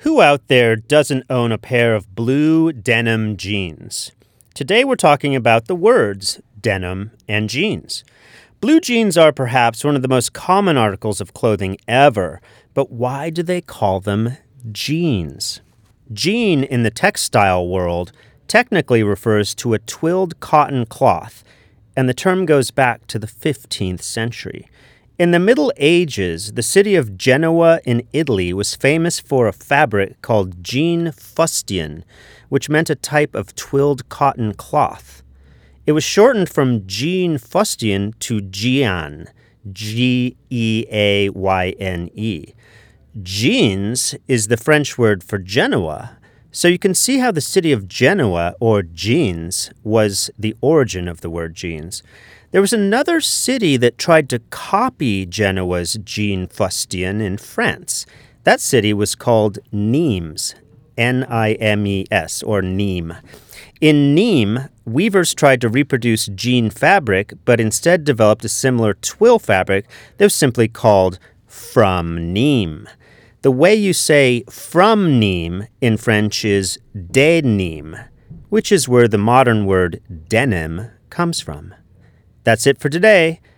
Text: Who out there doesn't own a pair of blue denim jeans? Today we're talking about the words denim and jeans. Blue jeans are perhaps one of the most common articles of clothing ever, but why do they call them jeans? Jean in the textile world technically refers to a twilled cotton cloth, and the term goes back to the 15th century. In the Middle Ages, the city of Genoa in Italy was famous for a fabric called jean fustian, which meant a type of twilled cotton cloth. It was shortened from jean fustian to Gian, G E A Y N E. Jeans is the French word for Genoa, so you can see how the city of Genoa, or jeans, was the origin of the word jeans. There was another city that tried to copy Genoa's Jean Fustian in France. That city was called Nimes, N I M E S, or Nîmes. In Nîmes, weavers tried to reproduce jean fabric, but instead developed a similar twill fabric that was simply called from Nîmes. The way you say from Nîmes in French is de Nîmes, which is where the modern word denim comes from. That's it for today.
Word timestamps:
Who 0.00 0.22
out 0.22 0.48
there 0.48 0.76
doesn't 0.76 1.26
own 1.28 1.52
a 1.52 1.58
pair 1.58 1.94
of 1.94 2.14
blue 2.14 2.72
denim 2.72 3.36
jeans? 3.36 4.12
Today 4.54 4.82
we're 4.82 4.96
talking 4.96 5.36
about 5.36 5.66
the 5.66 5.74
words 5.74 6.40
denim 6.58 7.10
and 7.28 7.50
jeans. 7.50 8.02
Blue 8.62 8.80
jeans 8.80 9.18
are 9.18 9.30
perhaps 9.30 9.84
one 9.84 9.94
of 9.94 10.00
the 10.00 10.08
most 10.08 10.32
common 10.32 10.78
articles 10.78 11.20
of 11.20 11.34
clothing 11.34 11.76
ever, 11.86 12.40
but 12.72 12.90
why 12.90 13.28
do 13.28 13.42
they 13.42 13.60
call 13.60 14.00
them 14.00 14.38
jeans? 14.72 15.60
Jean 16.10 16.64
in 16.64 16.82
the 16.82 16.90
textile 16.90 17.68
world 17.68 18.10
technically 18.48 19.02
refers 19.02 19.54
to 19.56 19.74
a 19.74 19.78
twilled 19.80 20.40
cotton 20.40 20.86
cloth, 20.86 21.44
and 21.94 22.08
the 22.08 22.14
term 22.14 22.46
goes 22.46 22.70
back 22.70 23.06
to 23.08 23.18
the 23.18 23.26
15th 23.26 24.00
century. 24.00 24.66
In 25.20 25.32
the 25.32 25.38
Middle 25.38 25.70
Ages, 25.76 26.52
the 26.54 26.62
city 26.62 26.94
of 26.94 27.18
Genoa 27.18 27.80
in 27.84 28.08
Italy 28.10 28.54
was 28.54 28.74
famous 28.74 29.20
for 29.20 29.46
a 29.46 29.52
fabric 29.52 30.22
called 30.22 30.64
jean 30.64 31.12
fustian, 31.12 32.06
which 32.48 32.70
meant 32.70 32.88
a 32.88 32.94
type 32.94 33.34
of 33.34 33.54
twilled 33.54 34.08
cotton 34.08 34.54
cloth. 34.54 35.22
It 35.84 35.92
was 35.92 36.04
shortened 36.04 36.48
from 36.48 36.86
jean 36.86 37.36
fustian 37.36 38.14
to 38.20 38.40
Gian, 38.40 39.28
G 39.70 40.38
E 40.48 40.86
A 40.90 41.28
Y 41.28 41.74
N 41.78 42.08
E. 42.14 42.54
Jeans 43.22 44.14
is 44.26 44.48
the 44.48 44.56
French 44.56 44.96
word 44.96 45.22
for 45.22 45.36
Genoa, 45.36 46.16
so 46.52 46.68
you 46.68 46.78
can 46.78 46.94
see 46.94 47.18
how 47.18 47.30
the 47.30 47.40
city 47.40 47.72
of 47.72 47.88
Genoa, 47.88 48.54
or 48.60 48.82
jeans, 48.82 49.70
was 49.82 50.30
the 50.38 50.56
origin 50.60 51.08
of 51.08 51.20
the 51.20 51.30
word 51.30 51.54
jeans. 51.54 52.02
There 52.50 52.60
was 52.60 52.72
another 52.72 53.20
city 53.20 53.76
that 53.76 53.98
tried 53.98 54.28
to 54.30 54.40
copy 54.50 55.24
Genoa's 55.24 55.98
Jean 56.02 56.48
Fustian 56.48 57.20
in 57.20 57.38
France. 57.38 58.06
That 58.44 58.60
city 58.60 58.92
was 58.92 59.14
called 59.14 59.60
Nimes, 59.70 60.54
N 60.98 61.24
I 61.28 61.52
M 61.54 61.86
E 61.86 62.06
S, 62.10 62.42
or 62.42 62.60
Nîmes. 62.60 63.20
In 63.80 64.14
Nîmes, 64.16 64.68
weavers 64.84 65.32
tried 65.32 65.60
to 65.60 65.68
reproduce 65.68 66.26
jean 66.26 66.70
fabric, 66.70 67.32
but 67.44 67.60
instead 67.60 68.04
developed 68.04 68.44
a 68.44 68.48
similar 68.48 68.94
twill 68.94 69.38
fabric 69.38 69.86
that 70.16 70.24
was 70.24 70.34
simply 70.34 70.68
called 70.68 71.18
from 71.46 72.34
Nîmes. 72.34 72.88
The 73.42 73.50
way 73.50 73.74
you 73.74 73.94
say 73.94 74.44
from 74.50 75.18
Nîmes 75.18 75.68
in 75.80 75.96
French 75.96 76.44
is 76.44 76.78
de 76.94 77.40
Nîmes, 77.40 78.06
which 78.50 78.70
is 78.70 78.86
where 78.86 79.08
the 79.08 79.16
modern 79.16 79.64
word 79.64 80.02
denim 80.28 80.90
comes 81.08 81.40
from. 81.40 81.74
That's 82.44 82.66
it 82.66 82.78
for 82.78 82.90
today. 82.90 83.40